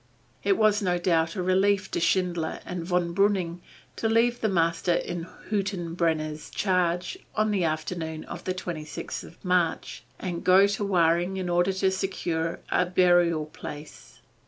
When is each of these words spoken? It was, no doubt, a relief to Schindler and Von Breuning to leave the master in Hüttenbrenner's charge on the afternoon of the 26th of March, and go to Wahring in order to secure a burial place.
It 0.43 0.57
was, 0.57 0.81
no 0.81 0.97
doubt, 0.97 1.35
a 1.35 1.43
relief 1.43 1.91
to 1.91 1.99
Schindler 1.99 2.59
and 2.65 2.83
Von 2.83 3.13
Breuning 3.13 3.59
to 3.97 4.09
leave 4.09 4.41
the 4.41 4.49
master 4.49 4.95
in 4.95 5.27
Hüttenbrenner's 5.51 6.49
charge 6.49 7.19
on 7.35 7.51
the 7.51 7.63
afternoon 7.65 8.23
of 8.23 8.43
the 8.45 8.53
26th 8.55 9.23
of 9.23 9.45
March, 9.45 10.01
and 10.17 10.43
go 10.43 10.65
to 10.65 10.83
Wahring 10.83 11.37
in 11.37 11.49
order 11.49 11.71
to 11.73 11.91
secure 11.91 12.61
a 12.71 12.87
burial 12.87 13.45
place. 13.45 14.21